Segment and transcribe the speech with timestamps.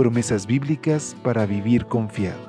[0.00, 2.40] Promesas bíblicas para vivir confiado.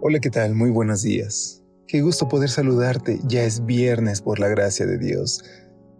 [0.00, 0.54] Hola, ¿qué tal?
[0.54, 1.64] Muy buenos días.
[1.88, 3.18] Qué gusto poder saludarte.
[3.26, 5.42] Ya es viernes por la gracia de Dios.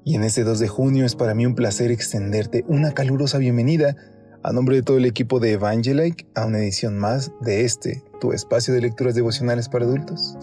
[0.04, 3.96] Y en este 2 de junio es para mí un placer extenderte una calurosa bienvenida
[4.44, 8.32] a nombre de todo el equipo de Evangelike a una edición más de este, tu
[8.32, 10.38] espacio de lecturas devocionales para adultos.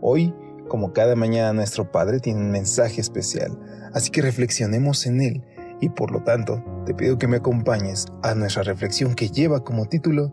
[0.00, 0.34] Hoy,
[0.72, 3.58] como cada mañana, nuestro Padre tiene un mensaje especial,
[3.92, 5.44] así que reflexionemos en él
[5.82, 9.84] y por lo tanto te pido que me acompañes a nuestra reflexión que lleva como
[9.84, 10.32] título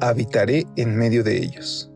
[0.00, 1.92] habitaré en medio de ellos.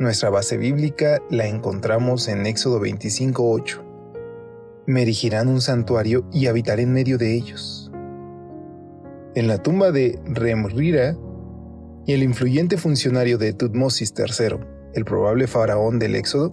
[0.00, 3.80] Nuestra base bíblica la encontramos en Éxodo 25:8.
[4.88, 7.92] Me erigirán un santuario y habitaré en medio de ellos.
[9.36, 11.16] En la tumba de Remrira
[12.04, 14.58] y el influyente funcionario de Tutmosis III,
[14.94, 16.50] el probable faraón del Éxodo,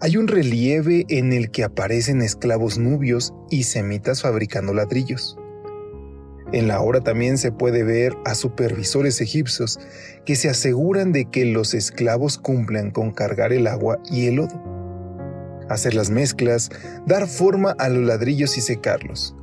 [0.00, 5.36] hay un relieve en el que aparecen esclavos nubios y semitas fabricando ladrillos.
[6.52, 9.80] En la obra también se puede ver a supervisores egipcios
[10.24, 14.62] que se aseguran de que los esclavos cumplan con cargar el agua y el lodo,
[15.68, 16.70] hacer las mezclas,
[17.06, 19.34] dar forma a los ladrillos y secarlos.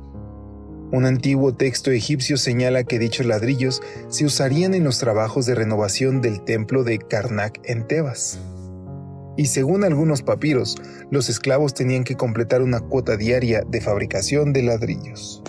[0.92, 6.20] Un antiguo texto egipcio señala que dichos ladrillos se usarían en los trabajos de renovación
[6.20, 8.38] del templo de Karnak en Tebas.
[9.36, 10.76] Y según algunos papiros,
[11.10, 15.42] los esclavos tenían que completar una cuota diaria de fabricación de ladrillos.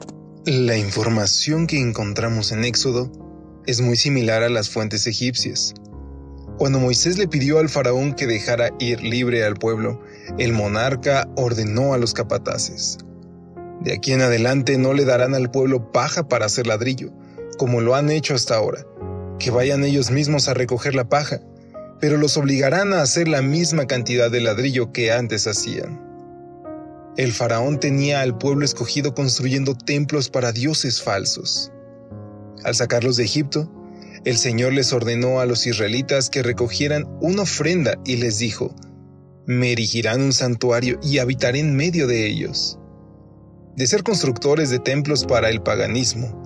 [0.45, 3.11] La información que encontramos en Éxodo
[3.65, 5.73] es muy similar a las fuentes egipcias.
[6.57, 10.01] Cuando Moisés le pidió al faraón que dejara ir libre al pueblo,
[10.37, 12.97] el monarca ordenó a los capataces.
[13.81, 17.11] De aquí en adelante no le darán al pueblo paja para hacer ladrillo,
[17.57, 18.85] como lo han hecho hasta ahora,
[19.39, 21.41] que vayan ellos mismos a recoger la paja,
[22.03, 26.01] pero los obligarán a hacer la misma cantidad de ladrillo que antes hacían.
[27.15, 31.71] El faraón tenía al pueblo escogido construyendo templos para dioses falsos.
[32.65, 33.71] Al sacarlos de Egipto,
[34.25, 38.75] el Señor les ordenó a los israelitas que recogieran una ofrenda y les dijo,
[39.47, 42.79] me erigirán un santuario y habitaré en medio de ellos.
[43.77, 46.43] De ser constructores de templos para el paganismo,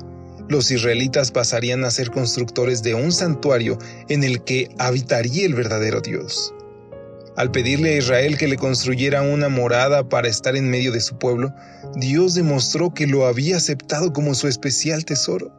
[0.49, 3.77] los israelitas pasarían a ser constructores de un santuario
[4.09, 6.53] en el que habitaría el verdadero Dios.
[7.35, 11.17] Al pedirle a Israel que le construyera una morada para estar en medio de su
[11.17, 11.53] pueblo,
[11.95, 15.51] Dios demostró que lo había aceptado como su especial tesoro.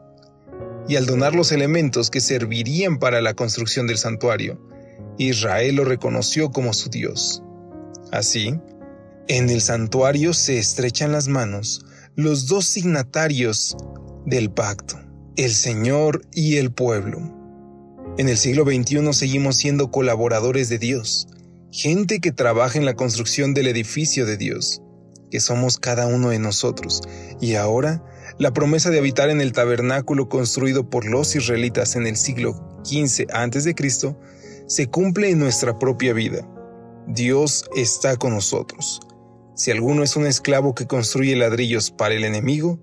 [0.89, 4.59] Y al donar los elementos que servirían para la construcción del santuario,
[5.19, 7.43] Israel lo reconoció como su Dios.
[8.11, 8.59] Así,
[9.29, 11.85] en el santuario se estrechan las manos
[12.19, 13.77] los dos signatarios
[14.29, 15.01] del pacto,
[15.37, 17.19] el Señor y el pueblo.
[18.19, 21.29] En el siglo XXI seguimos siendo colaboradores de Dios,
[21.73, 24.83] gente que trabaja en la construcción del edificio de Dios,
[25.31, 27.01] que somos cada uno de nosotros,
[27.41, 28.05] y ahora
[28.39, 32.53] la promesa de habitar en el tabernáculo construido por los israelitas en el siglo
[32.85, 33.75] XV a.C.
[34.67, 36.47] se cumple en nuestra propia vida.
[37.07, 39.01] Dios está con nosotros.
[39.55, 42.79] Si alguno es un esclavo que construye ladrillos para el enemigo,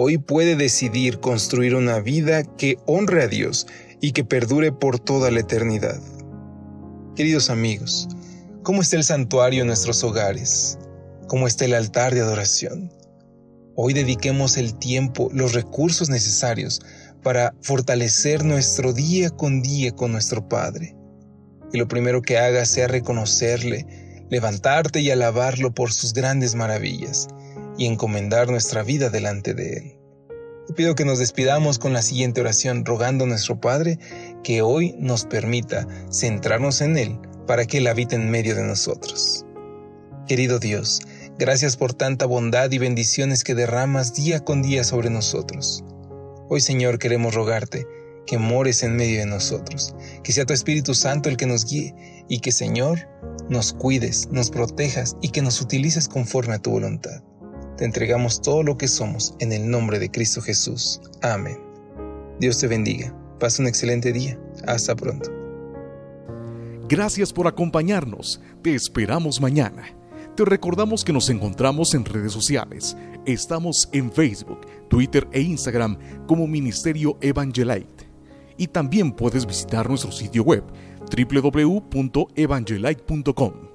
[0.00, 3.66] hoy puede decidir construir una vida que honre a Dios
[4.00, 6.00] y que perdure por toda la eternidad.
[7.16, 8.06] Queridos amigos,
[8.62, 10.78] ¿Cómo está el santuario en nuestros hogares?
[11.26, 12.92] ¿Cómo está el altar de adoración?
[13.74, 16.80] Hoy dediquemos el tiempo, los recursos necesarios
[17.22, 20.94] para fortalecer nuestro día con día con nuestro Padre.
[21.72, 23.86] Y lo primero que hagas sea reconocerle,
[24.30, 27.26] levantarte y alabarlo por sus grandes maravillas
[27.78, 29.98] y encomendar nuestra vida delante de Él.
[30.66, 33.98] Te pido que nos despidamos con la siguiente oración rogando a nuestro Padre
[34.44, 39.46] que hoy nos permita centrarnos en Él para que Él habite en medio de nosotros.
[40.26, 41.00] Querido Dios,
[41.38, 45.82] gracias por tanta bondad y bendiciones que derramas día con día sobre nosotros.
[46.50, 47.86] Hoy Señor queremos rogarte
[48.26, 51.94] que mores en medio de nosotros, que sea tu Espíritu Santo el que nos guíe
[52.28, 53.08] y que Señor
[53.48, 57.22] nos cuides, nos protejas y que nos utilices conforme a tu voluntad.
[57.78, 61.00] Te entregamos todo lo que somos en el nombre de Cristo Jesús.
[61.22, 61.56] Amén.
[62.40, 63.14] Dios te bendiga.
[63.38, 64.36] Pasa un excelente día.
[64.66, 65.30] Hasta pronto.
[66.88, 68.40] Gracias por acompañarnos.
[68.62, 69.84] Te esperamos mañana.
[70.36, 72.96] Te recordamos que nos encontramos en redes sociales.
[73.26, 75.96] Estamos en Facebook, Twitter e Instagram
[76.26, 78.08] como Ministerio Evangelite.
[78.56, 80.64] Y también puedes visitar nuestro sitio web
[81.16, 83.67] www.evangelite.com.